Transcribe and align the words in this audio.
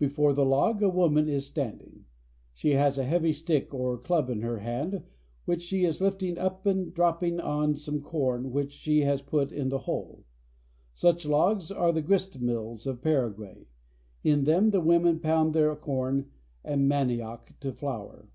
Before 0.00 0.32
the 0.32 0.44
log 0.44 0.82
a 0.82 0.88
woman 0.88 1.28
is 1.28 1.46
standing. 1.46 2.04
She 2.52 2.70
has 2.70 2.98
a 2.98 3.04
heavy 3.04 3.32
stick 3.32 3.72
or 3.72 3.96
club 3.96 4.28
in 4.28 4.40
her 4.40 4.58
hand, 4.58 5.04
which 5.44 5.62
she 5.62 5.84
is 5.84 6.00
lifting 6.00 6.36
up 6.36 6.66
and 6.66 6.92
dropping 6.92 7.38
on 7.38 7.76
some 7.76 8.00
corn 8.00 8.50
which 8.50 8.72
she 8.72 9.02
has 9.02 9.22
put 9.22 9.52
in 9.52 9.68
the 9.68 9.78
hole. 9.78 10.24
Such 10.94 11.26
logs 11.26 11.70
are 11.70 11.92
the 11.92 12.02
grist 12.02 12.40
mills 12.40 12.88
of 12.88 13.02
Paraguay. 13.02 13.68
In 14.24 14.42
them 14.42 14.70
the 14.70 14.80
women 14.80 15.20
pound 15.20 15.54
their 15.54 15.76
corn 15.76 16.28
and 16.64 16.88
manioc 16.90 17.52
to 17.60 17.72
flour. 17.72 18.26